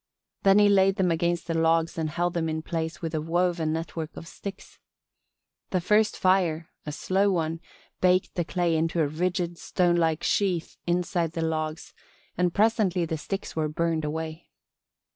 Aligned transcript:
Then 0.41 0.57
he 0.57 0.67
laid 0.67 0.95
them 0.95 1.11
against 1.11 1.45
the 1.45 1.53
logs 1.53 1.95
and 1.95 2.09
held 2.09 2.33
them 2.33 2.49
in 2.49 2.63
place 2.63 3.03
with 3.03 3.13
a 3.13 3.21
woven 3.21 3.71
network 3.71 4.17
of 4.17 4.27
sticks. 4.27 4.79
The 5.69 5.79
first 5.79 6.17
fire 6.17 6.71
a 6.87 6.91
slow 6.91 7.31
one 7.31 7.59
baked 7.99 8.33
the 8.33 8.43
clay 8.43 8.75
into 8.75 8.99
a 9.01 9.07
rigid 9.07 9.59
stonelike 9.59 10.23
sheath 10.23 10.75
inside 10.87 11.33
the 11.33 11.43
logs 11.43 11.93
and 12.35 12.51
presently 12.51 13.05
the 13.05 13.15
sticks 13.15 13.55
were 13.55 13.69
burned 13.69 14.03
away. 14.03 14.49